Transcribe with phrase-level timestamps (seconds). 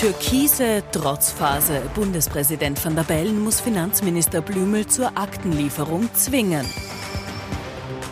[0.00, 1.82] Türkise Trotzphase.
[1.94, 6.64] Bundespräsident van der Bellen muss Finanzminister Blümel zur Aktenlieferung zwingen.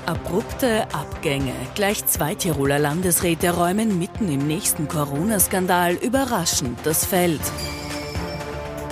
[0.05, 1.55] Abrupte Abgänge.
[1.75, 7.41] Gleich zwei Tiroler Landesräte räumen mitten im nächsten Corona-Skandal überraschend das Feld.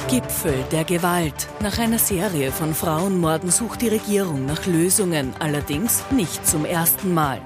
[0.09, 1.49] Gipfel der Gewalt.
[1.61, 7.43] Nach einer Serie von Frauenmorden sucht die Regierung nach Lösungen, allerdings nicht zum ersten Mal.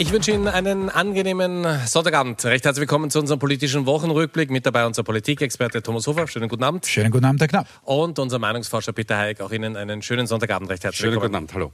[0.00, 2.44] Ich wünsche Ihnen einen angenehmen Sonntagabend.
[2.44, 4.48] Recht herzlich willkommen zu unserem politischen Wochenrückblick.
[4.48, 6.28] Mit dabei unser Politikexperte Thomas Hofer.
[6.28, 6.86] Schönen guten Abend.
[6.86, 7.66] Schönen guten Abend, Herr Knapp.
[7.82, 9.40] Und unser Meinungsforscher Peter Hayek.
[9.40, 10.70] Auch Ihnen einen schönen Sonntagabend.
[10.70, 11.32] Recht herzlich Schönen willkommen.
[11.32, 11.54] guten Abend.
[11.54, 11.72] Hallo.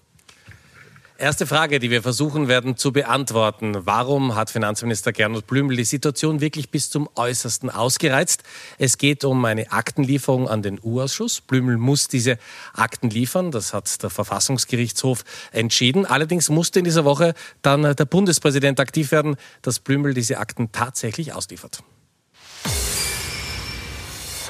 [1.16, 3.86] Erste Frage, die wir versuchen werden zu beantworten.
[3.86, 8.42] Warum hat Finanzminister Gernot Blümel die Situation wirklich bis zum Äußersten ausgereizt?
[8.78, 11.40] Es geht um eine Aktenlieferung an den U-Ausschuss.
[11.40, 12.36] Blümel muss diese
[12.72, 13.52] Akten liefern.
[13.52, 16.04] Das hat der Verfassungsgerichtshof entschieden.
[16.04, 21.32] Allerdings musste in dieser Woche dann der Bundespräsident aktiv werden, dass Blümel diese Akten tatsächlich
[21.32, 21.84] ausliefert.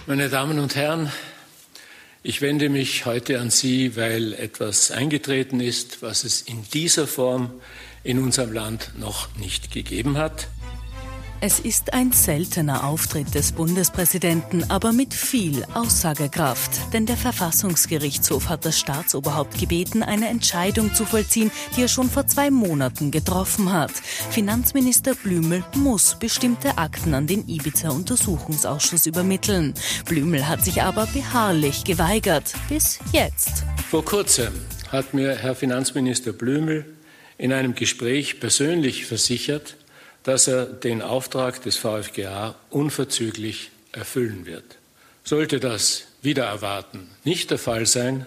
[0.07, 1.13] Meine Damen und Herren,
[2.27, 7.51] ich wende mich heute an Sie, weil etwas eingetreten ist, was es in dieser Form
[8.03, 10.49] in unserem Land noch nicht gegeben hat.
[11.47, 16.71] Es ist ein seltener Auftritt des Bundespräsidenten, aber mit viel Aussagekraft.
[16.95, 22.27] Denn der Verfassungsgerichtshof hat das Staatsoberhaupt gebeten, eine Entscheidung zu vollziehen, die er schon vor
[22.27, 23.91] zwei Monaten getroffen hat.
[24.31, 29.75] Finanzminister Blümel muss bestimmte Akten an den Ibiza-Untersuchungsausschuss übermitteln.
[30.07, 32.55] Blümel hat sich aber beharrlich geweigert.
[32.71, 33.65] Bis jetzt.
[33.91, 34.55] Vor kurzem
[34.91, 36.87] hat mir Herr Finanzminister Blümel
[37.37, 39.77] in einem Gespräch persönlich versichert,
[40.25, 44.65] dass er den Auftrag des VfGA unverzüglich erfüllen wird.
[45.23, 48.27] Sollte das wieder erwarten nicht der Fall sein,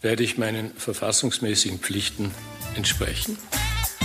[0.00, 2.32] werde ich meinen verfassungsmäßigen Pflichten
[2.74, 3.36] entsprechen.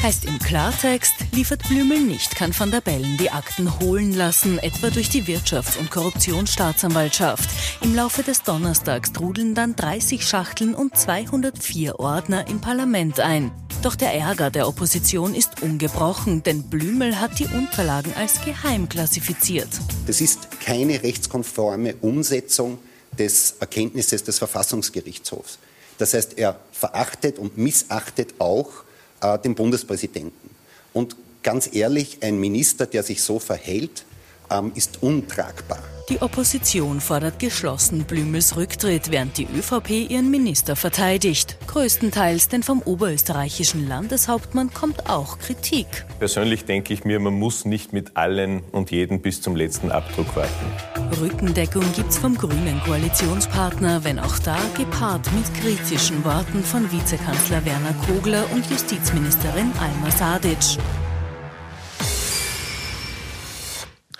[0.04, 4.90] Heißt im Klartext, liefert Blümel nicht, kann Van der Bellen die Akten holen lassen, etwa
[4.90, 7.48] durch die Wirtschafts- und Korruptionsstaatsanwaltschaft.
[7.82, 13.52] Im Laufe des Donnerstags trudeln dann 30 Schachteln und 204 Ordner im Parlament ein.
[13.84, 19.70] Doch der Ärger der Opposition ist ungebrochen, denn Blümel hat die Unterlagen als geheim klassifiziert.
[20.08, 22.80] Das ist keine rechtskonforme Umsetzung
[23.20, 25.60] des Erkenntnisses des Verfassungsgerichtshofs.
[26.00, 28.84] Das heißt, er verachtet und missachtet auch
[29.22, 30.50] äh, den Bundespräsidenten.
[30.94, 34.06] Und ganz ehrlich, ein Minister, der sich so verhält,
[34.52, 35.80] ähm, ist untragbar.
[36.12, 41.56] Die Opposition fordert geschlossen Blümels Rücktritt, während die ÖVP ihren Minister verteidigt.
[41.68, 45.88] Größtenteils, denn vom oberösterreichischen Landeshauptmann kommt auch Kritik.
[46.20, 50.36] Persönlich denke ich mir, man muss nicht mit allen und jeden bis zum letzten Abdruck
[50.36, 51.22] warten.
[51.22, 57.94] Rückendeckung gibt's vom grünen Koalitionspartner, wenn auch da gepaart mit kritischen Worten von Vizekanzler Werner
[58.06, 60.78] Kogler und Justizministerin Alma Sadic.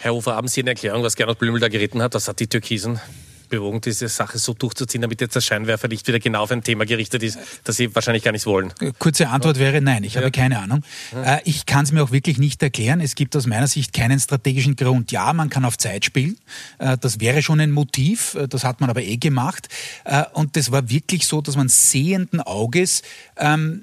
[0.04, 2.16] Herr Hofer, haben Sie eine Erklärung, was Gernot Blümel da geritten hat?
[2.16, 3.00] Was hat die Türkisen
[3.52, 6.86] bewogen, diese Sache so durchzuziehen, damit jetzt der Scheinwerfer nicht wieder genau auf ein Thema
[6.88, 8.74] gerichtet ist, das Sie wahrscheinlich gar nicht wollen?
[8.98, 10.82] Kurze Antwort wäre nein, ich habe keine Ahnung.
[11.14, 13.02] Äh, Ich kann es mir auch wirklich nicht erklären.
[13.02, 15.12] Es gibt aus meiner Sicht keinen strategischen Grund.
[15.12, 16.38] Ja, man kann auf Zeit spielen.
[16.80, 18.34] Äh, Das wäre schon ein Motiv.
[18.36, 19.68] Äh, Das hat man aber eh gemacht.
[20.34, 23.02] Und das war wirklich so, dass man sehenden Auges
[23.38, 23.82] ähm,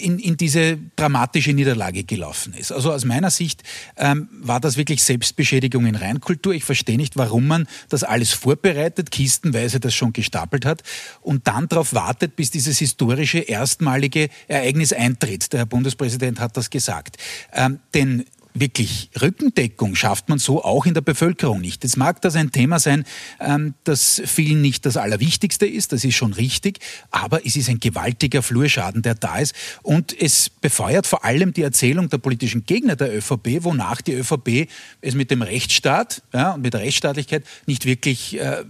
[0.00, 2.70] in, in diese dramatische Niederlage gelaufen ist.
[2.72, 3.62] Also aus meiner Sicht
[3.96, 6.52] ähm, war das wirklich Selbstbeschädigung in Reinkultur.
[6.54, 10.82] Ich verstehe nicht, warum man das alles vorbereitet, kistenweise das schon gestapelt hat
[11.20, 15.52] und dann darauf wartet, bis dieses historische, erstmalige Ereignis eintritt.
[15.52, 17.16] Der Herr Bundespräsident hat das gesagt.
[17.52, 18.24] Ähm, denn
[18.54, 21.84] wirklich Rückendeckung schafft man so auch in der Bevölkerung nicht.
[21.84, 23.04] Jetzt mag das ein Thema sein,
[23.38, 26.78] ähm, das vielen nicht das Allerwichtigste ist, das ist schon richtig,
[27.10, 31.62] aber es ist ein gewaltiger Flurschaden, der da ist und es befeuert vor allem die
[31.62, 34.68] Erzählung der politischen Gegner der ÖVP, wonach die ÖVP
[35.00, 38.64] es mit dem Rechtsstaat ja, und mit der Rechtsstaatlichkeit nicht wirklich äh,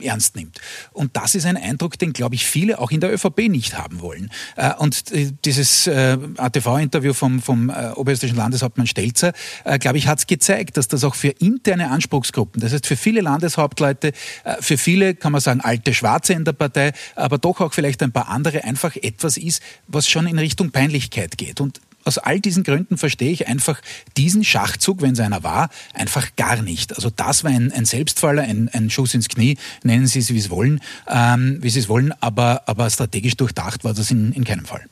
[0.00, 0.60] ernst nimmt.
[0.92, 4.00] Und das ist ein Eindruck, den, glaube ich, viele auch in der ÖVP nicht haben
[4.00, 4.30] wollen.
[4.56, 9.25] Äh, und äh, dieses äh, ATV-Interview vom, vom äh, oberösterreichischen Landeshauptmann Stelzer,
[9.64, 12.96] äh, glaube ich, hat es gezeigt, dass das auch für interne Anspruchsgruppen, das heißt für
[12.96, 14.12] viele Landeshauptleute,
[14.44, 18.02] äh, für viele, kann man sagen, alte Schwarze in der Partei, aber doch auch vielleicht
[18.02, 21.60] ein paar andere einfach etwas ist, was schon in Richtung Peinlichkeit geht.
[21.60, 23.80] Und aus all diesen Gründen verstehe ich einfach
[24.16, 26.94] diesen Schachzug, wenn es einer war, einfach gar nicht.
[26.94, 30.34] Also das war ein, ein Selbstfaller, ein, ein Schuss ins Knie, nennen Sie es, wie
[30.34, 34.32] Sie es wollen, ähm, wie Sie es wollen, aber, aber strategisch durchdacht war das in,
[34.32, 34.86] in keinem Fall.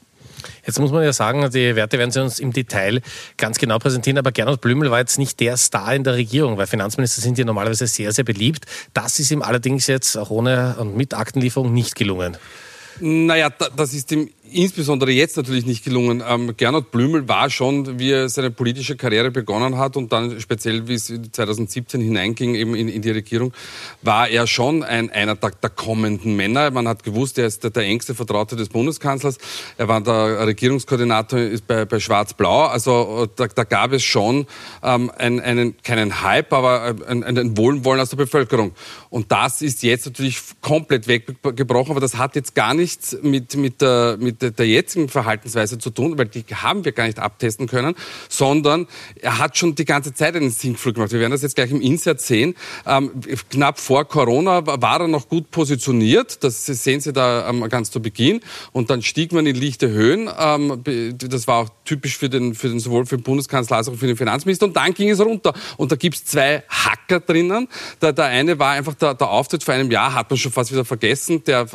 [0.66, 3.00] Jetzt muss man ja sagen, die Werte werden Sie uns im Detail
[3.36, 6.66] ganz genau präsentieren, aber Gernot Blümel war jetzt nicht der Star in der Regierung, weil
[6.66, 8.66] Finanzminister sind ja normalerweise sehr, sehr beliebt.
[8.92, 12.36] Das ist ihm allerdings jetzt auch ohne und mit Aktenlieferung nicht gelungen.
[13.00, 16.22] Naja, da- das ist ihm insbesondere jetzt natürlich nicht gelungen.
[16.26, 20.86] Ähm, Gernot Blümel war schon, wie er seine politische Karriere begonnen hat und dann speziell,
[20.86, 23.52] wie es 2017 hineinging eben in, in die Regierung,
[24.02, 26.70] war er schon ein, einer der, der, kommenden Männer.
[26.70, 29.38] Man hat gewusst, er ist der, der, engste Vertraute des Bundeskanzlers.
[29.76, 32.66] Er war der Regierungskoordinator bei, bei Schwarz-Blau.
[32.66, 34.46] Also da, da, gab es schon
[34.82, 38.72] ähm, einen, einen, keinen Hype, aber ein, ein Wohlwollen aus der Bevölkerung.
[39.10, 43.80] Und das ist jetzt natürlich komplett weggebrochen, aber das hat jetzt gar nichts mit, mit,
[43.80, 47.94] der, mit der jetzigen Verhaltensweise zu tun, weil die haben wir gar nicht abtesten können,
[48.28, 48.86] sondern
[49.20, 51.12] er hat schon die ganze Zeit einen Sinkflug gemacht.
[51.12, 52.54] Wir werden das jetzt gleich im Insert sehen.
[52.86, 53.10] Ähm,
[53.50, 58.00] knapp vor Corona war er noch gut positioniert, das sehen Sie da ähm, ganz zu
[58.00, 58.40] Beginn,
[58.72, 60.30] und dann stieg man in lichte Höhen.
[60.38, 60.82] Ähm,
[61.16, 64.06] das war auch typisch für den, für den sowohl für den Bundeskanzler als auch für
[64.06, 64.66] den Finanzminister.
[64.66, 65.54] Und dann ging es runter.
[65.76, 67.68] Und da gibt es zwei Hacker drinnen.
[68.00, 70.72] Der, der eine war einfach der, der Auftritt vor einem Jahr, hat man schon fast
[70.72, 71.66] wieder vergessen, der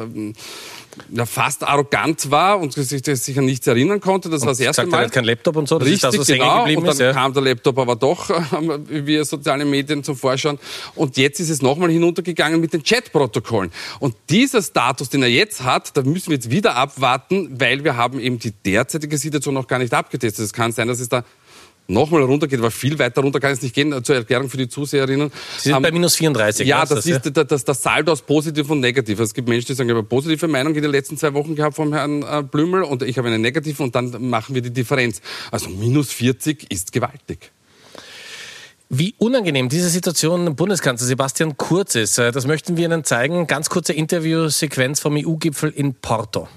[1.12, 4.30] ja, fast arrogant war und sich, sich an nichts erinnern konnte.
[4.30, 5.00] Das und war das erste Mal.
[5.00, 5.80] Er hat kein Laptop und so.
[5.80, 6.60] Das Richtig, ist das, was genau.
[6.60, 8.30] geblieben und dann ist, kam der Laptop aber doch
[8.90, 10.60] via soziale Medien zum Vorschein.
[10.96, 13.72] Und jetzt ist es nochmal hinuntergegangen mit den Chatprotokollen.
[14.00, 17.96] Und dieser Status, den er jetzt hat, da müssen wir jetzt wieder abwarten, weil wir
[17.96, 20.46] haben eben die derzeitige Situation noch gar nicht abgetestet.
[20.46, 21.24] Es kann sein, dass es da
[21.90, 24.04] nochmal runtergeht, aber viel weiter runter kann es nicht gehen.
[24.04, 25.32] Zur Erklärung für die Zuseherinnen.
[25.58, 26.68] Sie sind ähm, bei minus 34.
[26.68, 27.44] Ja, das, das ist ja?
[27.44, 29.20] das, das Saldo aus positiv und negativ.
[29.20, 31.56] Es gibt Menschen, die sagen, ich habe eine positive Meinung in den letzten zwei Wochen
[31.56, 34.72] gehabt vom Herrn äh, Blümel und ich habe eine negative und dann machen wir die
[34.72, 35.22] Differenz.
[35.52, 37.52] Also minus 40 ist gewaltig.
[38.92, 43.46] Wie unangenehm diese Situation Bundeskanzler Sebastian Kurz ist, äh, das möchten wir Ihnen zeigen.
[43.46, 46.48] Ganz kurze Interviewsequenz vom EU-Gipfel in Porto.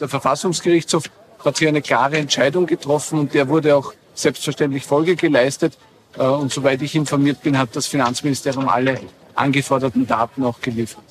[0.00, 1.04] Der Verfassungsgerichtshof
[1.44, 5.76] hat sich eine klare Entscheidung getroffen und der wurde auch selbstverständlich Folge geleistet.
[6.16, 9.00] Äh, und soweit ich informiert bin, hat das Finanzministerium alle
[9.34, 11.04] angeforderten Daten auch geliefert.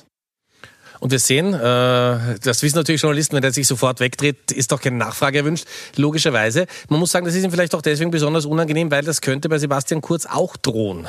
[1.00, 1.58] Und wir sehen, äh,
[2.42, 5.66] das wissen natürlich Journalisten, wenn er sich sofort wegdreht, ist doch keine Nachfrage erwünscht,
[5.96, 6.66] logischerweise.
[6.88, 9.58] Man muss sagen, das ist ihm vielleicht auch deswegen besonders unangenehm, weil das könnte bei
[9.58, 11.08] Sebastian Kurz auch drohen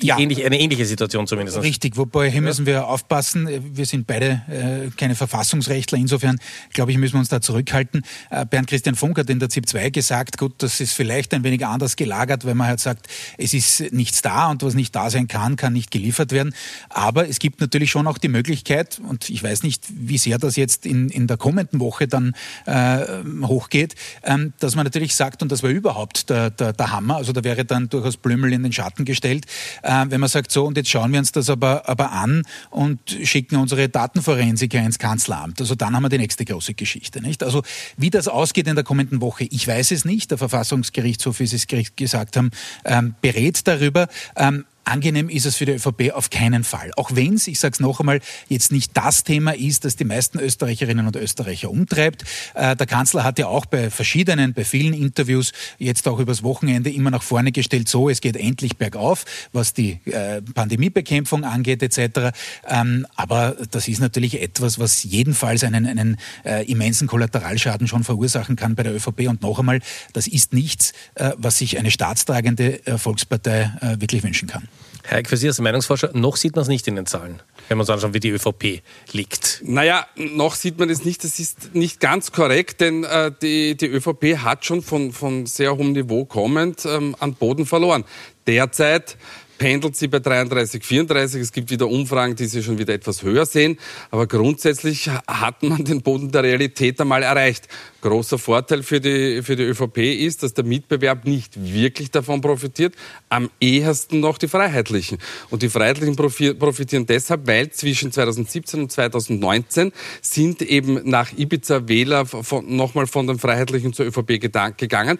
[0.00, 0.18] ja.
[0.18, 1.60] ähnlich, eine ähnliche Situation zumindest.
[1.62, 3.48] Richtig, wobei hier müssen wir aufpassen.
[3.76, 5.98] Wir sind beide äh, keine Verfassungsrechtler.
[5.98, 6.38] Insofern,
[6.72, 8.02] glaube ich, müssen wir uns da zurückhalten.
[8.30, 11.44] Äh, Bernd Christian Funk hat in der ZIP 2 gesagt, gut, das ist vielleicht ein
[11.44, 13.06] wenig anders gelagert, weil man halt sagt,
[13.38, 16.54] es ist nichts da und was nicht da sein kann, kann nicht geliefert werden.
[16.88, 20.56] Aber es gibt natürlich schon auch die Möglichkeit, und ich weiß nicht, wie sehr das
[20.56, 22.34] jetzt in, in der kommenden Woche dann
[22.66, 23.04] äh,
[23.42, 27.32] hochgeht, ähm, dass man natürlich sagt, und das war überhaupt der, der, der Hammer, also
[27.32, 29.46] da wäre dann durchaus Blümel in den Schatten gestellt,
[29.82, 33.00] äh, wenn man sagt, so, und jetzt schauen wir uns das aber, aber an und
[33.24, 35.60] schicken unsere Datenforensiker ins Kanzleramt.
[35.60, 37.22] Also dann haben wir die nächste große Geschichte.
[37.22, 37.42] Nicht?
[37.42, 37.62] Also
[37.96, 40.30] wie das ausgeht in der kommenden Woche, ich weiß es nicht.
[40.30, 42.50] Der Verfassungsgerichtshof, wie Sie es gesagt haben,
[42.84, 44.08] ähm, berät darüber.
[44.36, 46.90] Ähm, Angenehm ist es für die ÖVP auf keinen Fall.
[46.96, 50.04] Auch wenn es, ich sage es noch einmal, jetzt nicht das Thema ist, das die
[50.04, 52.24] meisten Österreicherinnen und Österreicher umtreibt.
[52.54, 56.90] Äh, der Kanzler hat ja auch bei verschiedenen, bei vielen Interviews jetzt auch übers Wochenende
[56.90, 62.36] immer nach vorne gestellt, so, es geht endlich bergauf, was die äh, Pandemiebekämpfung angeht etc.
[62.66, 68.56] Ähm, aber das ist natürlich etwas, was jedenfalls einen, einen äh, immensen Kollateralschaden schon verursachen
[68.56, 69.28] kann bei der ÖVP.
[69.28, 69.80] Und noch einmal,
[70.12, 74.68] das ist nichts, äh, was sich eine staatstragende äh, Volkspartei äh, wirklich wünschen kann.
[75.10, 77.80] Herr für Sie als Meinungsforscher, noch sieht man es nicht in den Zahlen, wenn man
[77.80, 78.80] uns anschaut, wie die ÖVP
[79.10, 79.60] liegt.
[79.64, 81.24] Naja, noch sieht man es nicht.
[81.24, 85.76] Das ist nicht ganz korrekt, denn äh, die, die ÖVP hat schon von, von sehr
[85.76, 88.04] hohem Niveau kommend ähm, an Boden verloren.
[88.46, 89.16] Derzeit
[89.60, 91.42] pendelt sie bei 33, 34.
[91.42, 93.78] Es gibt wieder Umfragen, die sie schon wieder etwas höher sehen.
[94.10, 97.68] Aber grundsätzlich hat man den Boden der Realität einmal erreicht.
[98.00, 102.94] Großer Vorteil für die, für die ÖVP ist, dass der Mitbewerb nicht wirklich davon profitiert.
[103.28, 105.18] Am ehesten noch die Freiheitlichen.
[105.50, 112.24] Und die Freiheitlichen profitieren deshalb, weil zwischen 2017 und 2019 sind eben nach Ibiza Wähler
[112.66, 115.18] nochmal von den Freiheitlichen zur ÖVP gegangen.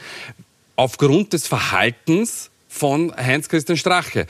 [0.76, 4.26] Aufgrund des Verhaltens von Heinz-Christian Strache.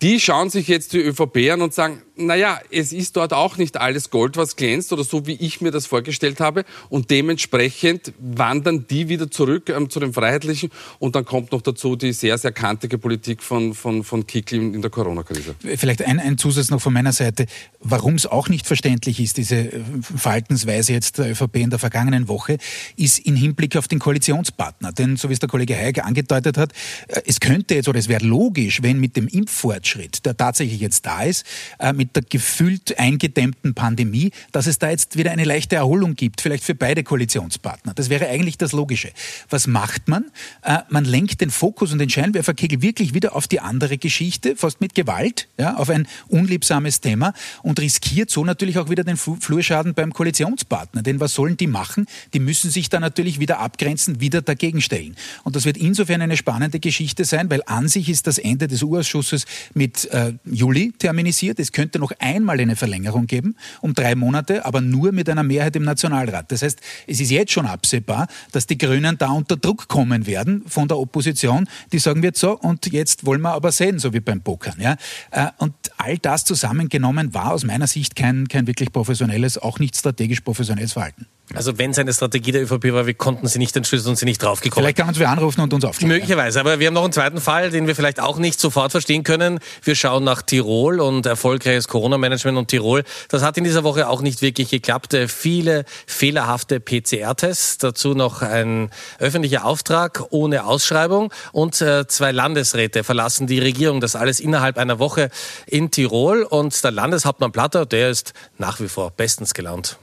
[0.00, 3.76] Die schauen sich jetzt die ÖVP an und sagen, naja, es ist dort auch nicht
[3.76, 6.64] alles Gold, was glänzt oder so, wie ich mir das vorgestellt habe.
[6.88, 10.70] Und dementsprechend wandern die wieder zurück ähm, zu den Freiheitlichen.
[10.98, 14.82] Und dann kommt noch dazu die sehr, sehr kantige Politik von, von, von Kickl in
[14.82, 15.54] der Corona-Krise.
[15.76, 17.46] Vielleicht ein, ein Zusatz noch von meiner Seite.
[17.80, 22.28] Warum es auch nicht verständlich ist, diese äh, Verhaltensweise jetzt der ÖVP in der vergangenen
[22.28, 22.58] Woche,
[22.96, 24.92] ist im Hinblick auf den Koalitionspartner.
[24.92, 26.72] Denn so wie es der Kollege Heig angedeutet hat,
[27.06, 31.06] äh, es könnte jetzt oder es wäre logisch, wenn mit dem Impffortschritt, der tatsächlich jetzt
[31.06, 31.46] da ist,
[31.78, 36.14] äh, mit mit der gefühlt eingedämmten Pandemie, dass es da jetzt wieder eine leichte Erholung
[36.14, 37.92] gibt, vielleicht für beide Koalitionspartner.
[37.94, 39.10] Das wäre eigentlich das Logische.
[39.50, 40.24] Was macht man?
[40.62, 44.80] Äh, man lenkt den Fokus und den Scheinwerferkegel wirklich wieder auf die andere Geschichte, fast
[44.80, 49.94] mit Gewalt, ja, auf ein unliebsames Thema und riskiert so natürlich auch wieder den Flurschaden
[49.94, 51.02] beim Koalitionspartner.
[51.02, 52.06] Denn was sollen die machen?
[52.32, 55.14] Die müssen sich da natürlich wieder abgrenzen, wieder dagegen stellen.
[55.44, 58.82] Und das wird insofern eine spannende Geschichte sein, weil an sich ist das Ende des
[58.82, 61.58] Urausschusses mit äh, Juli terminisiert.
[61.58, 65.76] Es könnte noch einmal eine Verlängerung geben um drei Monate, aber nur mit einer Mehrheit
[65.76, 66.50] im Nationalrat.
[66.50, 70.62] Das heißt, es ist jetzt schon absehbar, dass die Grünen da unter Druck kommen werden
[70.66, 74.20] von der Opposition, die sagen wird so und jetzt wollen wir aber sehen, so wie
[74.20, 74.80] beim Pokern.
[74.80, 74.96] Ja?
[75.30, 79.96] Äh, und all das zusammengenommen war aus meiner Sicht kein, kein wirklich professionelles, auch nicht
[79.96, 81.26] strategisch professionelles Verhalten.
[81.54, 84.26] Also wenn es eine Strategie der ÖVP war, wir konnten sie nicht entschlüsseln und sie
[84.26, 84.84] nicht draufgekommen.
[84.84, 86.08] Vielleicht kann uns wer anrufen und uns aufklären.
[86.08, 89.24] Möglicherweise, aber wir haben noch einen zweiten Fall, den wir vielleicht auch nicht sofort verstehen
[89.24, 89.58] können.
[89.82, 93.02] Wir schauen nach Tirol und erfolgreiches Corona-Management und Tirol.
[93.28, 95.14] Das hat in dieser Woche auch nicht wirklich geklappt.
[95.14, 103.04] Äh, viele fehlerhafte PCR-Tests, dazu noch ein öffentlicher Auftrag ohne Ausschreibung und äh, zwei Landesräte
[103.04, 104.00] verlassen die Regierung.
[104.00, 105.30] Das alles innerhalb einer Woche
[105.66, 109.98] in Tirol und der Landeshauptmann Platter, der ist nach wie vor bestens gelaunt.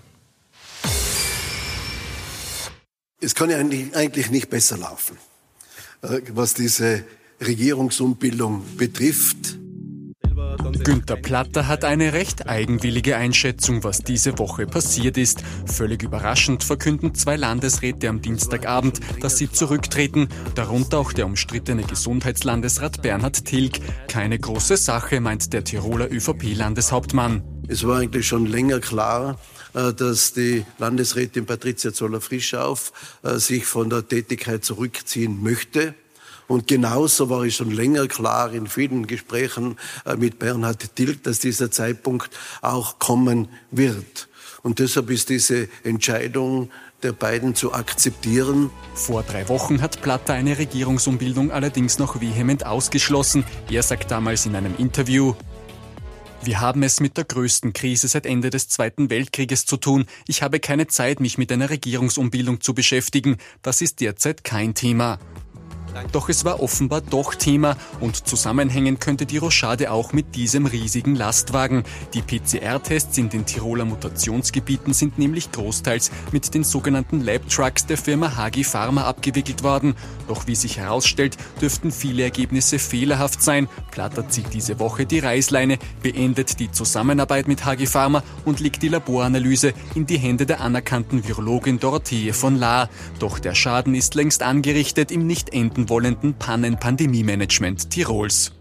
[3.25, 5.17] Es kann ja eigentlich nicht besser laufen,
[6.03, 7.03] äh, was diese
[7.41, 9.57] Regierungsumbildung betrifft.
[10.83, 15.43] Günter Platter hat eine recht eigenwillige Einschätzung, was diese Woche passiert ist.
[15.65, 23.01] Völlig überraschend verkünden zwei Landesräte am Dienstagabend, dass sie zurücktreten, darunter auch der umstrittene Gesundheitslandesrat
[23.01, 23.79] Bernhard Tilg.
[24.07, 27.43] Keine große Sache, meint der Tiroler ÖVP-Landeshauptmann.
[27.67, 29.39] Es war eigentlich schon länger klar,
[29.93, 35.93] dass die Landesrätin Patricia Zoller-Frischauf äh, sich von der Tätigkeit zurückziehen möchte.
[36.47, 41.39] Und genauso war es schon länger klar in vielen Gesprächen äh, mit Bernhard Tilg, dass
[41.39, 42.29] dieser Zeitpunkt
[42.61, 44.27] auch kommen wird.
[44.61, 46.71] Und deshalb ist diese Entscheidung
[47.03, 48.71] der beiden zu akzeptieren.
[48.95, 53.43] Vor drei Wochen hat Platter eine Regierungsumbildung allerdings noch vehement ausgeschlossen.
[53.69, 55.35] Er sagt damals in einem Interview,
[56.45, 60.05] wir haben es mit der größten Krise seit Ende des Zweiten Weltkrieges zu tun.
[60.27, 63.37] Ich habe keine Zeit, mich mit einer Regierungsumbildung zu beschäftigen.
[63.61, 65.19] Das ist derzeit kein Thema.
[66.11, 71.15] Doch es war offenbar doch Thema und zusammenhängen könnte die Rochade auch mit diesem riesigen
[71.15, 71.83] Lastwagen.
[72.13, 78.35] Die PCR-Tests in den Tiroler Mutationsgebieten sind nämlich großteils mit den sogenannten Lab-Trucks der Firma
[78.35, 79.95] Hagi Pharma abgewickelt worden.
[80.27, 83.69] Doch wie sich herausstellt, dürften viele Ergebnisse fehlerhaft sein.
[83.91, 88.89] Platter zieht diese Woche die Reißleine, beendet die Zusammenarbeit mit Hagi Pharma und legt die
[88.89, 92.89] Laboranalyse in die Hände der anerkannten Virologin Dorothee von Lahr.
[93.19, 98.54] Doch der Schaden ist längst angerichtet im nicht enden wollenden Pannen-Pandemie-Management Tirols.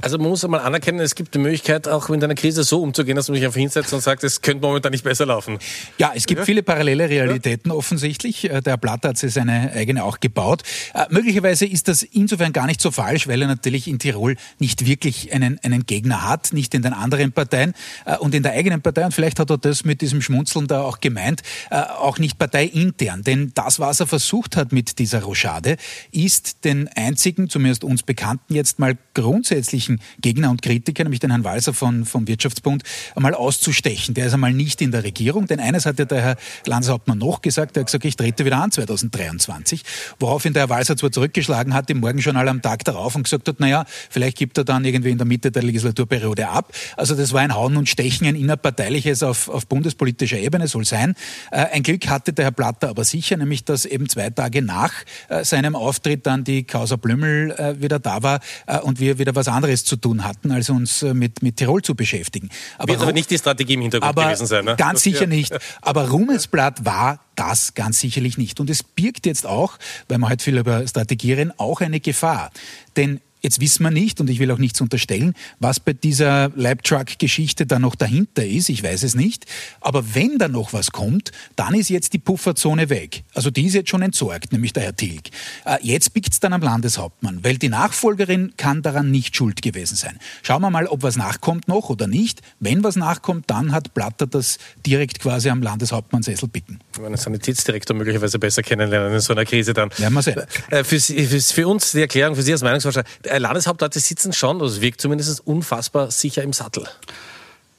[0.00, 3.16] Also man muss einmal anerkennen, es gibt die Möglichkeit, auch mit einer Krise so umzugehen,
[3.16, 5.58] dass man sich einfach hinsetzt und sagt, es könnte momentan nicht besser laufen.
[5.98, 6.44] Ja, es gibt ja.
[6.44, 7.76] viele parallele Realitäten ja.
[7.76, 8.48] offensichtlich.
[8.48, 10.62] Äh, der Blatt hat sich seine eigene auch gebaut.
[10.94, 14.86] Äh, möglicherweise ist das insofern gar nicht so falsch, weil er natürlich in Tirol nicht
[14.86, 17.74] wirklich einen, einen Gegner hat, nicht in den anderen Parteien
[18.04, 19.04] äh, und in der eigenen Partei.
[19.04, 23.24] Und vielleicht hat er das mit diesem Schmunzeln da auch gemeint, äh, auch nicht parteiintern.
[23.24, 25.76] Denn das, was er versucht hat mit dieser Rochade,
[26.12, 31.30] ist den einzigen, zumindest uns Bekannten, jetzt mal grundsätzlich möglichen Gegner und Kritiker, nämlich den
[31.30, 32.82] Herrn Walser von, vom Wirtschaftsbund,
[33.14, 34.14] einmal auszustechen.
[34.14, 37.40] Der ist einmal nicht in der Regierung, denn eines hat ja der Herr Landeshauptmann noch
[37.40, 39.82] gesagt, er hat gesagt, ich trete wieder an 2023,
[40.18, 43.60] woraufhin der Herr Walser zwar zurückgeschlagen hat im Morgenjournal am Tag darauf und gesagt hat,
[43.60, 46.72] naja, vielleicht gibt er dann irgendwie in der Mitte der Legislaturperiode ab.
[46.96, 51.14] Also das war ein Hauen und Stechen, ein innerparteiliches auf, auf bundespolitischer Ebene, soll sein.
[51.50, 54.92] Äh, ein Glück hatte der Herr Platter aber sicher, nämlich dass eben zwei Tage nach
[55.28, 59.34] äh, seinem Auftritt dann die Causa Blümel äh, wieder da war äh, und wir wieder
[59.34, 62.48] was anderes anderes zu tun hatten, als uns äh, mit, mit Tirol zu beschäftigen.
[62.78, 64.64] Aber, Wird aber nicht die Strategie im Hintergrund gewesen sein.
[64.64, 64.76] Ne?
[64.76, 65.56] Ganz sicher nicht.
[65.80, 68.60] Aber Rummelsblatt war das ganz sicherlich nicht.
[68.60, 72.50] Und es birgt jetzt auch, weil wir heute viel über Strategie reden, auch eine Gefahr.
[72.96, 77.66] Denn Jetzt wissen wir nicht, und ich will auch nichts unterstellen, was bei dieser Labtruck-Geschichte
[77.66, 78.68] da noch dahinter ist.
[78.68, 79.46] Ich weiß es nicht.
[79.80, 83.22] Aber wenn da noch was kommt, dann ist jetzt die Pufferzone weg.
[83.34, 85.28] Also die ist jetzt schon entsorgt, nämlich der Herr Tilg.
[85.64, 89.96] Äh, jetzt biegt es dann am Landeshauptmann, weil die Nachfolgerin kann daran nicht schuld gewesen
[89.96, 90.18] sein.
[90.42, 92.42] Schauen wir mal, ob was nachkommt noch oder nicht.
[92.60, 96.80] Wenn was nachkommt, dann hat Platter das direkt quasi am Landeshauptmannsessel bicken.
[97.04, 99.90] Einen Sanitätsdirektor möglicherweise besser kennenlernen in so einer Krise dann.
[99.98, 100.42] Ja, mal sehen.
[100.70, 103.04] Äh, für, für, für uns die Erklärung, für Sie als Meinungsforscher,
[103.36, 106.88] Landeshauptleute sitzen schon, das wirkt zumindest unfassbar sicher im Sattel.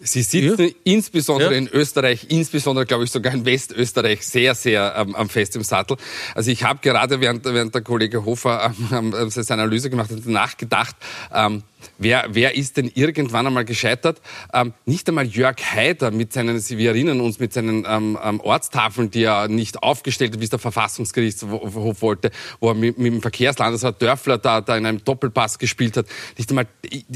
[0.01, 0.73] Sie sitzen ja.
[0.85, 1.57] insbesondere ja.
[1.57, 5.97] in Österreich, insbesondere glaube ich sogar in Westösterreich sehr, sehr ähm, am fest im Sattel.
[6.35, 10.25] Also ich habe gerade während, während der Kollege Hofer ähm, ähm, seine Analyse gemacht hat,
[10.25, 10.95] nachgedacht,
[11.33, 11.63] ähm,
[11.97, 14.21] Wer, wer ist denn irgendwann einmal gescheitert?
[14.53, 19.11] Ähm, nicht einmal Jörg Haider mit seinen, wir erinnern uns, mit seinen ähm, ähm, Ortstafeln,
[19.11, 23.21] die er nicht aufgestellt hat, wie es der Verfassungsgerichtshof wollte, wo er mit, mit dem
[23.21, 26.05] Verkehrslandesrat Dörfler da, da in einem Doppelpass gespielt hat.
[26.37, 26.67] Nicht einmal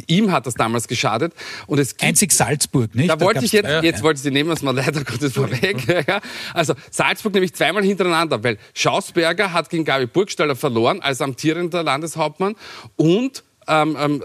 [0.08, 1.34] ihm hat das damals geschadet.
[1.68, 3.10] Und es gibt, Einzig Salzburg, nicht?
[3.10, 4.04] Da, da wollte ich jetzt, jetzt ja.
[4.04, 5.78] wollte ich, nehmen wir es mal leider Gottes vorweg.
[6.08, 6.22] Ja.
[6.54, 12.56] Also Salzburg nämlich zweimal hintereinander, weil Schausberger hat gegen Gabi Burgstaller verloren als amtierender Landeshauptmann
[12.96, 14.24] und ähm, ähm,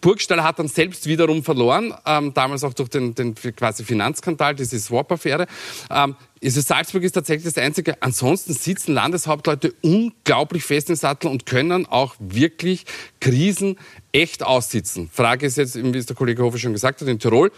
[0.00, 4.78] Burgstall hat dann selbst wiederum verloren, ähm, damals auch durch den, den quasi Finanzskandal, diese
[4.78, 5.46] Swap-Affäre.
[5.90, 8.00] Ähm, also Salzburg ist tatsächlich das Einzige.
[8.02, 12.84] Ansonsten sitzen Landeshauptleute unglaublich fest im Sattel und können auch wirklich
[13.20, 13.78] Krisen
[14.12, 15.10] echt aussitzen.
[15.12, 17.50] Frage ist jetzt, wie es der Kollege Hofer schon gesagt hat, in Tirol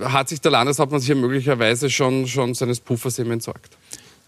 [0.00, 3.76] hat sich der Landeshauptmann hier möglicherweise schon, schon seines Puffers eben entsorgt.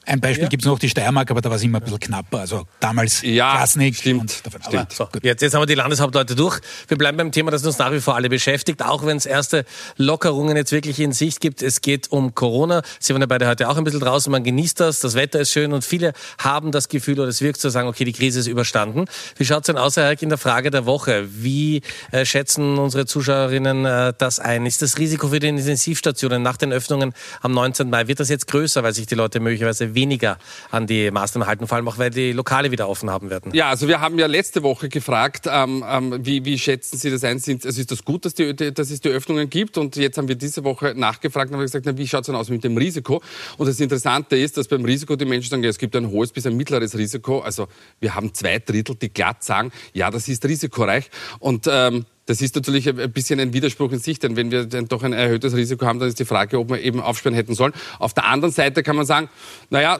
[0.07, 0.49] Ein Beispiel ja.
[0.49, 2.39] gibt es noch, die Steiermark, aber da war es immer ein bisschen knapper.
[2.41, 3.97] Also damals ja, Klasnik.
[3.97, 4.93] Stimmt, davon, stimmt.
[4.93, 6.61] So, jetzt, jetzt haben wir die Landeshauptleute durch.
[6.89, 9.65] Wir bleiben beim Thema, das uns nach wie vor alle beschäftigt, auch wenn es erste
[9.97, 11.63] Lockerungen jetzt wirklich in Sicht gibt.
[11.63, 12.83] Es geht um Corona.
[13.01, 14.31] Sie waren ja beide heute auch ein bisschen draußen.
[14.31, 17.61] Man genießt das, das Wetter ist schön und viele haben das Gefühl oder es wirkt
[17.61, 19.05] zu sagen, okay, die Krise ist überstanden.
[19.37, 21.27] Wie schaut es denn aus, Herr in der Frage der Woche?
[21.31, 24.65] Wie äh, schätzen unsere Zuschauerinnen äh, das ein?
[24.65, 27.91] Ist das Risiko für die Intensivstationen nach den Öffnungen am 19.
[27.91, 30.39] Mai, wird das jetzt größer, weil sich die Leute möglicherweise weniger
[30.71, 33.53] an die Maßnahmen halten, vor allem auch, weil die Lokale wieder offen haben werden.
[33.55, 37.25] Ja, also wir haben ja letzte Woche gefragt, ähm, ähm, wie, wie schätzen Sie das
[37.25, 37.39] ein?
[37.39, 39.79] Sind, also ist das gut, dass, die, dass es die Öffnungen gibt?
[39.79, 42.37] Und jetzt haben wir diese Woche nachgefragt und haben gesagt, na, wie schaut es denn
[42.37, 43.23] aus mit dem Risiko?
[43.57, 46.33] Und das Interessante ist, dass beim Risiko die Menschen sagen, ja, es gibt ein hohes
[46.33, 47.41] bis ein mittleres Risiko.
[47.41, 47.69] Also
[48.01, 51.11] wir haben zwei Drittel, die glatt sagen, ja, das ist risikoreich.
[51.39, 54.87] Und ähm, das ist natürlich ein bisschen ein Widerspruch in sich, denn wenn wir dann
[54.87, 57.73] doch ein erhöhtes Risiko haben, dann ist die Frage, ob wir eben aufsperren hätten sollen.
[57.99, 59.31] Auf der anderen Seite kann man sagen,
[59.71, 59.99] naja,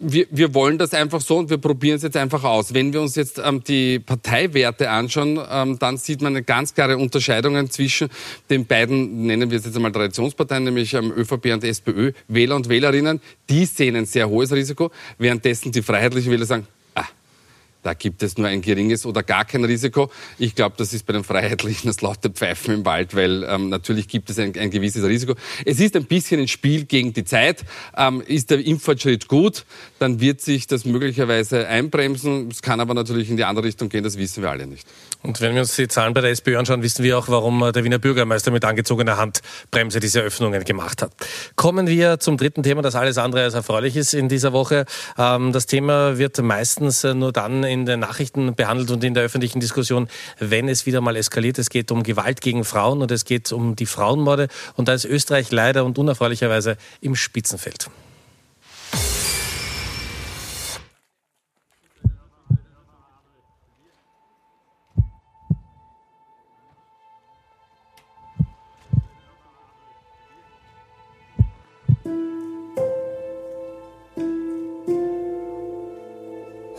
[0.00, 2.74] wir, wir wollen das einfach so und wir probieren es jetzt einfach aus.
[2.74, 6.98] Wenn wir uns jetzt ähm, die Parteiwerte anschauen, ähm, dann sieht man eine ganz klare
[6.98, 8.08] Unterscheidungen zwischen
[8.50, 12.68] den beiden, nennen wir es jetzt einmal Traditionsparteien, nämlich ähm, ÖVP und SPÖ, Wähler und
[12.68, 13.20] Wählerinnen.
[13.48, 16.66] Die sehen ein sehr hohes Risiko, währenddessen die freiheitlichen Wähler sagen,
[17.82, 20.10] da gibt es nur ein geringes oder gar kein Risiko.
[20.38, 24.08] Ich glaube, das ist bei den Freiheitlichen das laute Pfeifen im Wald, weil ähm, natürlich
[24.08, 25.34] gibt es ein, ein, gewisses Risiko.
[25.64, 27.64] Es ist ein bisschen ein Spiel gegen die Zeit.
[27.96, 29.64] Ähm, ist der Impffortschritt gut,
[29.98, 32.48] dann wird sich das möglicherweise einbremsen.
[32.50, 34.86] Es kann aber natürlich in die andere Richtung gehen, das wissen wir alle nicht.
[35.22, 37.72] Und wenn wir uns die Zahlen bei der SPÖ anschauen, wissen wir auch, warum äh,
[37.72, 41.12] der Wiener Bürgermeister mit angezogener Handbremse diese Öffnungen gemacht hat.
[41.56, 44.84] Kommen wir zum dritten Thema, das alles andere als erfreulich ist in dieser Woche.
[45.16, 49.24] Ähm, das Thema wird meistens äh, nur dann in den Nachrichten behandelt und in der
[49.24, 51.58] öffentlichen Diskussion, wenn es wieder mal eskaliert.
[51.58, 54.48] Es geht um Gewalt gegen Frauen und es geht um die Frauenmorde.
[54.76, 57.90] Und da ist Österreich leider und unerfreulicherweise im Spitzenfeld.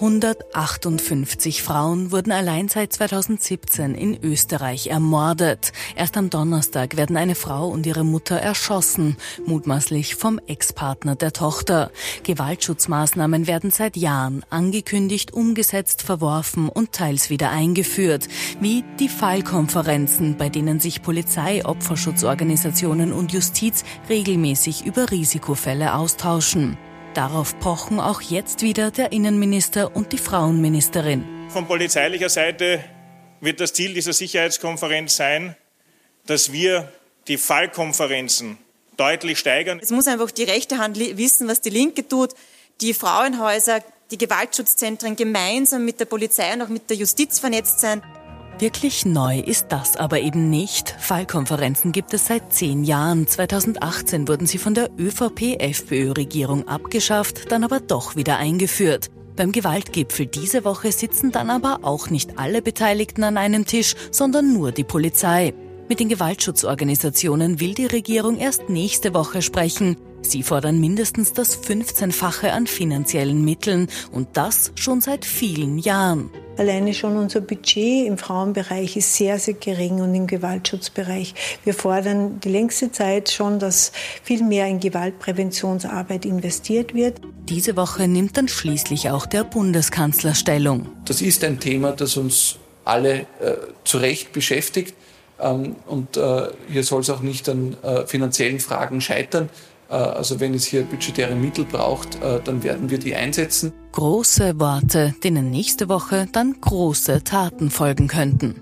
[0.09, 5.71] 158 Frauen wurden allein seit 2017 in Österreich ermordet.
[5.95, 11.91] Erst am Donnerstag werden eine Frau und ihre Mutter erschossen, mutmaßlich vom Ex-Partner der Tochter.
[12.23, 18.27] Gewaltschutzmaßnahmen werden seit Jahren angekündigt, umgesetzt, verworfen und teils wieder eingeführt,
[18.59, 26.79] wie die Fallkonferenzen, bei denen sich Polizei, Opferschutzorganisationen und Justiz regelmäßig über Risikofälle austauschen.
[27.13, 31.25] Darauf pochen auch jetzt wieder der Innenminister und die Frauenministerin.
[31.49, 32.83] Von polizeilicher Seite
[33.41, 35.55] wird das Ziel dieser Sicherheitskonferenz sein,
[36.27, 36.91] dass wir
[37.27, 38.59] die Fallkonferenzen
[38.97, 39.79] deutlich steigern.
[39.81, 42.35] Es muss einfach die rechte Hand wissen, was die linke tut.
[42.81, 48.03] Die Frauenhäuser, die Gewaltschutzzentren gemeinsam mit der Polizei und auch mit der Justiz vernetzt sein.
[48.59, 50.93] Wirklich neu ist das aber eben nicht.
[50.99, 53.25] Fallkonferenzen gibt es seit zehn Jahren.
[53.25, 59.11] 2018 wurden sie von der ÖVP-FPÖ-Regierung abgeschafft, dann aber doch wieder eingeführt.
[59.37, 64.51] Beim Gewaltgipfel diese Woche sitzen dann aber auch nicht alle Beteiligten an einem Tisch, sondern
[64.51, 65.53] nur die Polizei.
[65.87, 69.95] Mit den Gewaltschutzorganisationen will die Regierung erst nächste Woche sprechen.
[70.21, 76.29] Sie fordern mindestens das 15-fache an finanziellen Mitteln und das schon seit vielen Jahren.
[76.59, 81.33] Alleine schon unser Budget im Frauenbereich ist sehr, sehr gering und im Gewaltschutzbereich.
[81.63, 83.93] Wir fordern die längste Zeit schon, dass
[84.23, 87.21] viel mehr in Gewaltpräventionsarbeit investiert wird.
[87.47, 90.89] Diese Woche nimmt dann schließlich auch der Bundeskanzler Stellung.
[91.05, 93.25] Das ist ein Thema, das uns alle äh,
[93.85, 94.95] zu Recht beschäftigt.
[95.39, 99.49] Ähm, und äh, hier soll es auch nicht an äh, finanziellen Fragen scheitern.
[99.89, 103.73] Äh, also wenn es hier budgetäre Mittel braucht, dann werden wir die einsetzen.
[103.91, 108.61] Große Worte, denen nächste Woche dann große Taten folgen könnten.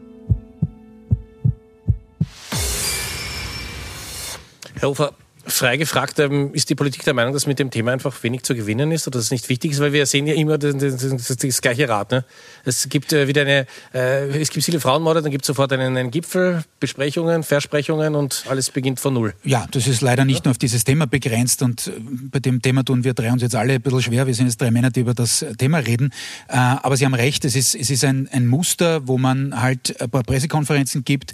[4.79, 5.13] Herr Hofer,
[5.47, 8.53] Frei gefragt, ähm, ist die Politik der Meinung, dass mit dem Thema einfach wenig zu
[8.53, 9.79] gewinnen ist oder dass es nicht wichtig ist?
[9.79, 12.11] Weil wir sehen ja immer das, das, das, gleiche Rad.
[12.11, 12.25] Ne?
[12.65, 15.95] Es gibt äh, wieder eine, äh, es gibt viele Frauenmorde, dann gibt es sofort einen,
[15.95, 19.33] einen Gipfel, Besprechungen, Versprechungen und alles beginnt von Null.
[19.43, 20.41] Ja, das ist leider nicht ja.
[20.45, 21.91] nur auf dieses Thema begrenzt und äh,
[22.29, 24.27] bei dem Thema tun wir drei uns jetzt alle ein bisschen schwer.
[24.27, 26.11] Wir sind jetzt drei Männer, die über das Thema reden.
[26.49, 29.99] Äh, aber Sie haben recht, es ist, es ist ein, ein Muster, wo man halt
[30.01, 31.33] ein paar Pressekonferenzen gibt,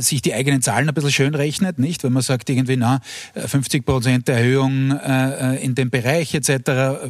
[0.00, 2.02] sich die eigenen Zahlen ein bisschen schön rechnet, nicht?
[2.02, 3.00] Wenn man sagt irgendwie, na,
[3.46, 6.50] 50 Prozent Erhöhung äh, in dem Bereich etc.,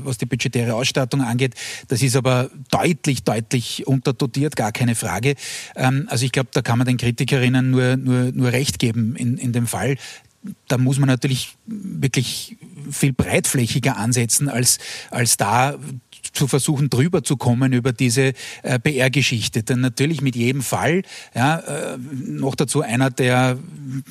[0.05, 1.55] was die budgetäre Ausstattung angeht.
[1.88, 5.35] Das ist aber deutlich, deutlich unterdotiert, gar keine Frage.
[5.75, 9.37] Ähm, also ich glaube, da kann man den Kritikerinnen nur, nur, nur recht geben in,
[9.38, 9.96] in dem Fall
[10.68, 12.57] da muss man natürlich wirklich
[12.90, 14.79] viel breitflächiger ansetzen, als,
[15.11, 15.77] als da
[16.33, 19.62] zu versuchen, drüber zu kommen über diese äh, PR-Geschichte.
[19.62, 21.03] Denn natürlich mit jedem Fall,
[21.35, 23.59] ja, äh, noch dazu einer, der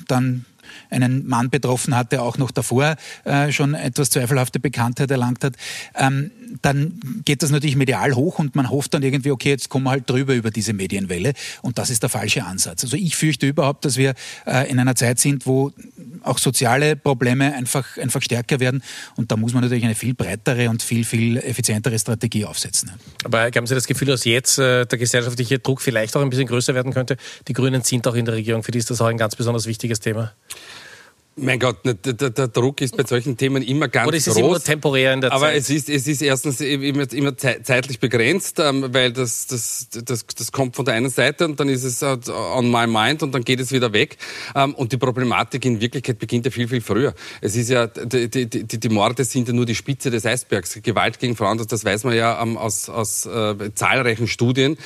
[0.07, 0.45] dann
[0.89, 5.53] einen Mann betroffen hat, der auch noch davor äh, schon etwas zweifelhafte Bekanntheit erlangt hat,
[5.95, 9.85] ähm, dann geht das natürlich medial hoch und man hofft dann irgendwie, okay, jetzt kommen
[9.85, 12.83] wir halt drüber über diese Medienwelle und das ist der falsche Ansatz.
[12.83, 14.13] Also ich fürchte überhaupt, dass wir
[14.45, 15.71] äh, in einer Zeit sind, wo
[16.23, 18.83] auch soziale Probleme einfach, einfach stärker werden
[19.15, 22.91] und da muss man natürlich eine viel breitere und viel, viel effizientere Strategie aufsetzen.
[23.23, 26.47] Aber haben Sie das Gefühl, dass jetzt äh, der gesellschaftliche Druck vielleicht auch ein bisschen
[26.47, 27.17] größer werden könnte?
[27.47, 29.65] Die Grünen sind auch in der Regierung, für die ist das auch ein ganz besonders
[29.67, 30.33] wichtiges Thema.
[31.37, 34.35] Mein Gott, der, der, der, Druck ist bei solchen Themen immer ganz Oder ist es
[34.35, 34.47] groß.
[34.47, 35.49] immer temporär in der aber Zeit?
[35.49, 40.25] Aber es ist, es ist erstens immer, immer zeitlich begrenzt, ähm, weil das, das, das,
[40.25, 43.43] das kommt von der einen Seite und dann ist es on my mind und dann
[43.43, 44.15] geht es wieder weg.
[44.55, 47.13] Ähm, und die Problematik in Wirklichkeit beginnt ja viel, viel früher.
[47.41, 50.79] Es ist ja, die, die, die, die Morde sind ja nur die Spitze des Eisbergs.
[50.83, 54.77] Gewalt gegen Frauen, das, weiß man ja ähm, aus, aus äh, zahlreichen Studien,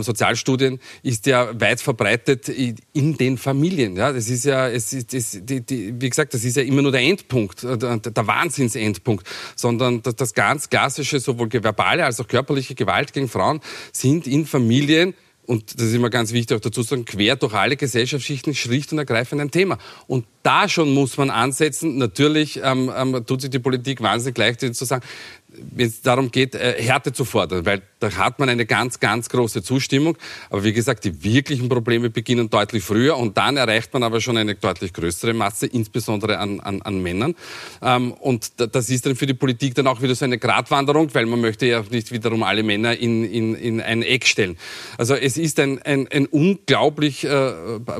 [0.00, 3.96] Sozialstudien, ist ja weit verbreitet in den Familien.
[3.96, 6.82] Ja, das ist ja, es ist, es, die, die, wie gesagt, das ist ja immer
[6.82, 12.74] nur der Endpunkt, äh, der Wahnsinnsendpunkt, sondern das ganz klassische, sowohl verbale als auch körperliche
[12.74, 13.60] Gewalt gegen Frauen
[13.92, 15.14] sind in Familien
[15.48, 18.92] und das ist immer ganz wichtig auch dazu zu sagen, quer durch alle Gesellschaftsschichten schlicht
[18.92, 19.78] und ergreifend ein Thema.
[20.06, 21.96] Und da schon muss man ansetzen.
[21.96, 25.02] Natürlich ähm, ähm, tut sich die Politik wahnsinnig leicht zu sagen,
[25.50, 29.28] wenn es darum geht, äh, Härte zu fordern, weil da hat man eine ganz, ganz
[29.28, 30.16] große Zustimmung.
[30.50, 34.36] Aber wie gesagt, die wirklichen Probleme beginnen deutlich früher und dann erreicht man aber schon
[34.36, 37.34] eine deutlich größere Masse, insbesondere an, an, an Männern.
[37.82, 41.26] Ähm, und das ist dann für die Politik dann auch wieder so eine Gratwanderung, weil
[41.26, 44.56] man möchte ja nicht wiederum alle Männer in, in, in ein Eck stellen.
[44.98, 47.52] Also es ist ein, ein, ein unglaublich äh,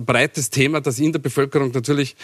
[0.04, 2.14] breites Thema, das in der Bevölkerung natürlich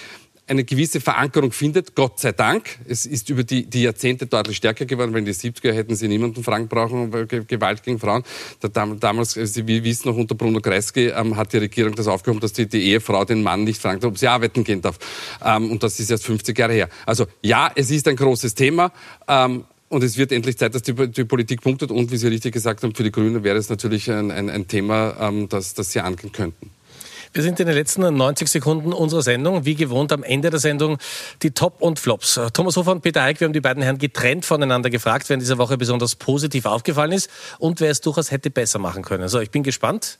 [0.46, 2.78] eine gewisse Verankerung findet, Gott sei Dank.
[2.86, 6.06] Es ist über die, die Jahrzehnte deutlich stärker geworden, weil in den 70er hätten sie
[6.06, 8.22] niemanden fragen brauchen, Gewalt gegen Frauen.
[8.60, 12.66] damals, Sie wissen noch, unter Bruno Kreisky ähm, hat die Regierung das aufgehoben, dass die,
[12.66, 14.98] die Ehefrau den Mann nicht fragt, ob sie arbeiten gehen darf.
[15.42, 16.88] Ähm, und das ist erst 50 Jahre her.
[17.06, 18.92] Also ja, es ist ein großes Thema.
[19.26, 21.90] Ähm, und es wird endlich Zeit, dass die, die, Politik punktet.
[21.90, 24.66] Und wie Sie richtig gesagt haben, für die Grünen wäre es natürlich ein, ein, ein
[24.66, 26.70] Thema, ähm, das, das Sie angehen könnten.
[27.34, 29.64] Wir sind in den letzten 90 Sekunden unserer Sendung.
[29.64, 30.98] Wie gewohnt am Ende der Sendung
[31.42, 32.40] die Top und Flops.
[32.52, 35.40] Thomas Hofer und Peter Eick, wir haben die beiden Herren getrennt voneinander gefragt, wer in
[35.40, 39.26] dieser Woche besonders positiv aufgefallen ist und wer es durchaus hätte besser machen können.
[39.26, 40.18] So, ich bin gespannt.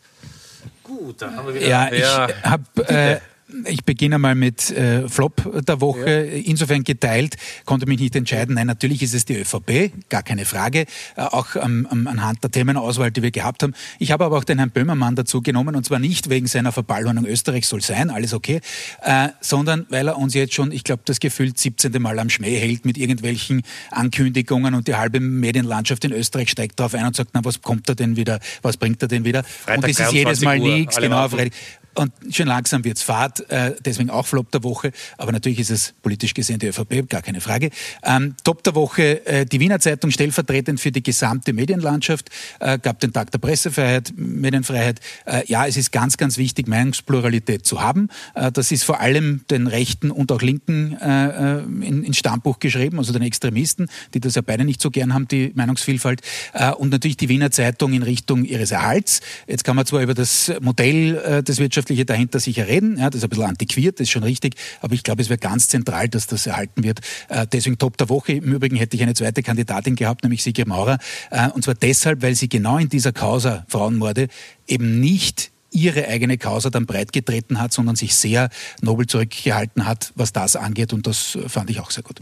[0.82, 1.68] Gut, dann haben wir wieder.
[1.68, 2.04] Ja, ich
[2.42, 3.20] habe äh,
[3.66, 6.26] ich beginne mal mit äh, Flop der Woche.
[6.26, 6.42] Ja.
[6.44, 8.54] Insofern geteilt, konnte mich nicht entscheiden.
[8.56, 10.86] Nein, natürlich ist es die ÖVP, gar keine Frage,
[11.16, 13.74] äh, auch ähm, anhand der Themenauswahl, die wir gehabt haben.
[13.98, 17.26] Ich habe aber auch den Herrn Böhmermann dazu genommen und zwar nicht wegen seiner Verballhornung
[17.26, 18.60] Österreich soll sein, alles okay,
[19.02, 21.92] äh, sondern weil er uns jetzt schon, ich glaube, das gefühlt 17.
[22.00, 26.94] Mal am Schmäh hält mit irgendwelchen Ankündigungen und die halbe Medienlandschaft in Österreich steigt darauf
[26.94, 29.44] ein und sagt, na, was kommt er denn wieder, was bringt er denn wieder?
[29.44, 31.52] Freitag und es ist jedes Mal nichts, genau, Freitag.
[31.94, 34.92] Und schon langsam wird's Fahrt, äh, deswegen auch Flop der Woche.
[35.16, 37.70] Aber natürlich ist es politisch gesehen die ÖVP, gar keine Frage.
[38.02, 42.30] Ähm, Top der Woche, äh, die Wiener Zeitung stellvertretend für die gesamte Medienlandschaft,
[42.60, 45.00] äh, gab den Tag der Pressefreiheit, Medienfreiheit.
[45.24, 48.08] Äh, ja, es ist ganz, ganz wichtig, Meinungspluralität zu haben.
[48.34, 52.58] Äh, das ist vor allem den Rechten und auch Linken äh, äh in, ins Stammbuch
[52.58, 56.22] geschrieben, also den Extremisten, die das ja beide nicht so gern haben, die Meinungsvielfalt.
[56.52, 59.20] Äh, und natürlich die Wiener Zeitung in Richtung ihres Erhalts.
[59.46, 62.96] Jetzt kann man zwar über das Modell äh, des Wirtschafts Wirtschaftliche dahinter sicher reden.
[62.98, 64.54] Ja, das ist ein bisschen antiquiert, das ist schon richtig.
[64.80, 67.00] Aber ich glaube, es wäre ganz zentral, dass das erhalten wird.
[67.28, 68.32] Äh, deswegen Top der Woche.
[68.32, 70.98] Im Übrigen hätte ich eine zweite Kandidatin gehabt, nämlich Sigrid Maurer.
[71.30, 74.28] Äh, und zwar deshalb, weil sie genau in dieser Causa Frauenmorde
[74.66, 78.48] eben nicht ihre eigene Causa dann breitgetreten hat, sondern sich sehr
[78.80, 80.92] nobel zurückgehalten hat, was das angeht.
[80.92, 82.20] Und das fand ich auch sehr gut.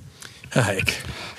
[0.50, 0.92] Herr Hayek.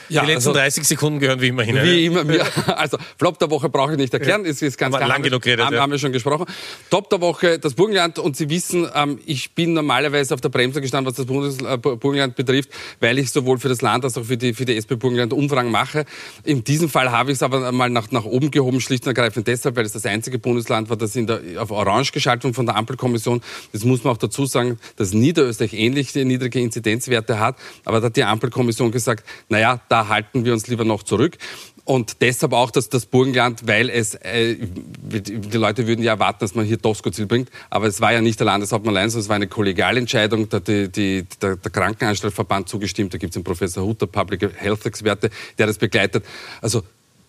[0.09, 1.77] Ja, die letzten also, 30 Sekunden gehören wie immer hin.
[1.81, 2.23] Wie immer.
[2.75, 5.07] Also Flop der Woche brauche ich nicht erklären, es ist ganz klar.
[5.07, 5.81] Lang genug geredet, haben, ja.
[5.81, 6.45] haben wir schon gesprochen.
[6.89, 8.19] Top der Woche, das Burgenland.
[8.19, 11.77] Und Sie wissen, ähm, ich bin normalerweise auf der Bremse gestanden, was das Bundes äh,
[11.77, 14.95] Burgenland betrifft, weil ich sowohl für das Land als auch für die, für die SP
[14.95, 16.05] Burgenland Umfragen mache.
[16.43, 19.47] In diesem Fall habe ich es aber mal nach, nach oben gehoben, schlicht und ergreifend
[19.47, 22.65] deshalb, weil es das einzige Bundesland war, das in der, auf Orange geschaltet wurde von
[22.65, 23.41] der Ampelkommission.
[23.71, 27.57] Das muss man auch dazu sagen, dass Niederösterreich ähnliche niedrige Inzidenzwerte hat.
[27.85, 31.37] Aber da hat die Ampelkommission gesagt, naja, da halten wir uns lieber noch zurück.
[31.85, 36.55] Und deshalb auch dass das Burgenland, weil es, äh, die Leute würden ja erwarten, dass
[36.55, 39.35] man hier Doskozil bringt, aber es war ja nicht der Landeshauptmann allein, sondern es war
[39.35, 44.07] eine Kollegialentscheidung, da die, die, der, der Krankenanstaltverband zugestimmt, da gibt es den Professor Hutter,
[44.07, 46.23] Public Health Experte, der das begleitet.
[46.61, 46.83] Also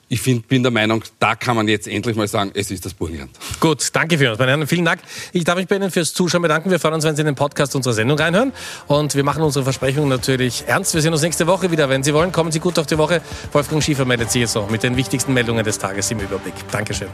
[0.09, 2.95] ich find, bin der Meinung, da kann man jetzt endlich mal sagen, es ist das
[2.95, 3.31] Burgenland.
[3.61, 4.67] Gut, danke für uns, meine Herren.
[4.67, 5.01] Vielen Dank.
[5.33, 6.71] Ich darf mich bei Ihnen fürs Zuschauen bedanken.
[6.71, 8.53] Wir freuen uns, wenn Sie in den Podcast unserer Sendung reinhören.
[8.87, 10.95] Und wir machen unsere Versprechungen natürlich ernst.
[10.95, 11.89] Wir sehen uns nächste Woche wieder.
[11.89, 13.23] Wenn Sie wollen, kommen Sie gut durch die Woche.
[13.53, 16.55] Wolfgang Schiefer meldet sich jetzt noch mit den wichtigsten Meldungen des Tages im Überblick.
[16.71, 17.09] Dankeschön.